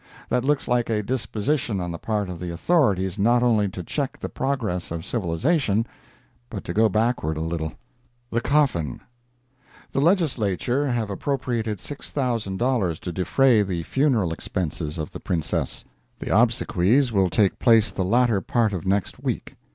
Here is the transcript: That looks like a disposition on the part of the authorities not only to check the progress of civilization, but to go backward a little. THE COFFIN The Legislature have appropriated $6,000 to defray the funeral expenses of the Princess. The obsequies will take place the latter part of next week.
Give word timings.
That 0.29 0.43
looks 0.43 0.67
like 0.67 0.89
a 0.89 1.03
disposition 1.03 1.79
on 1.79 1.91
the 1.91 1.99
part 1.99 2.27
of 2.27 2.39
the 2.39 2.51
authorities 2.51 3.19
not 3.19 3.43
only 3.43 3.69
to 3.69 3.83
check 3.83 4.17
the 4.19 4.29
progress 4.29 4.89
of 4.89 5.05
civilization, 5.05 5.85
but 6.49 6.63
to 6.63 6.73
go 6.73 6.89
backward 6.89 7.37
a 7.37 7.41
little. 7.41 7.73
THE 8.31 8.41
COFFIN 8.41 9.01
The 9.91 10.01
Legislature 10.01 10.87
have 10.87 11.11
appropriated 11.11 11.77
$6,000 11.77 12.99
to 12.99 13.11
defray 13.11 13.61
the 13.61 13.83
funeral 13.83 14.33
expenses 14.33 14.97
of 14.97 15.11
the 15.11 15.19
Princess. 15.19 15.83
The 16.17 16.35
obsequies 16.35 17.11
will 17.11 17.29
take 17.29 17.59
place 17.59 17.91
the 17.91 18.03
latter 18.03 18.41
part 18.41 18.73
of 18.73 18.87
next 18.87 19.21
week. 19.23 19.53